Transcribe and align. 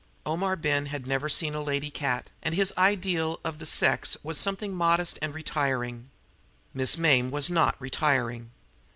Omar 0.25 0.55
Ben 0.55 0.87
had 0.87 1.05
never 1.05 1.29
seen 1.29 1.53
a 1.53 1.61
lady 1.61 1.91
cat, 1.91 2.31
and 2.41 2.55
his 2.55 2.73
ideal 2.75 3.39
of 3.45 3.59
the 3.59 3.67
sex 3.67 4.17
was 4.23 4.35
something 4.39 4.73
modest 4.73 5.19
and 5.21 5.31
retiring. 5.31 6.09
Miss 6.73 6.97
Mame 6.97 7.29
was 7.29 7.51
not 7.51 7.75
retiring. 7.79 8.49